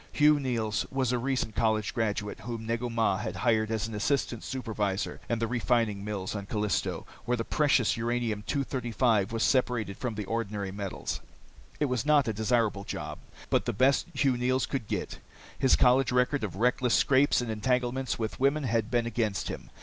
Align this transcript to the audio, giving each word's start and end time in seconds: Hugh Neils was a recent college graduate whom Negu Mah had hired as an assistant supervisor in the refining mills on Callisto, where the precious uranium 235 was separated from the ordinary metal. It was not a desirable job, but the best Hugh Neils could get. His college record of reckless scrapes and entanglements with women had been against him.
Hugh 0.11 0.39
Neils 0.39 0.83
was 0.89 1.11
a 1.11 1.19
recent 1.19 1.53
college 1.55 1.93
graduate 1.93 2.39
whom 2.39 2.65
Negu 2.65 2.89
Mah 2.89 3.17
had 3.19 3.35
hired 3.35 3.69
as 3.69 3.87
an 3.87 3.93
assistant 3.93 4.43
supervisor 4.43 5.19
in 5.29 5.37
the 5.37 5.45
refining 5.45 6.03
mills 6.03 6.33
on 6.35 6.47
Callisto, 6.47 7.05
where 7.25 7.37
the 7.37 7.45
precious 7.45 7.95
uranium 7.97 8.41
235 8.47 9.31
was 9.31 9.43
separated 9.43 9.97
from 9.97 10.15
the 10.15 10.25
ordinary 10.25 10.71
metal. 10.71 11.07
It 11.79 11.85
was 11.85 12.03
not 12.03 12.27
a 12.27 12.33
desirable 12.33 12.83
job, 12.83 13.19
but 13.51 13.65
the 13.65 13.73
best 13.73 14.07
Hugh 14.15 14.37
Neils 14.37 14.65
could 14.65 14.87
get. 14.87 15.19
His 15.59 15.75
college 15.75 16.11
record 16.11 16.43
of 16.43 16.55
reckless 16.55 16.95
scrapes 16.95 17.39
and 17.39 17.51
entanglements 17.51 18.17
with 18.17 18.39
women 18.39 18.63
had 18.63 18.89
been 18.89 19.05
against 19.05 19.49
him. 19.49 19.69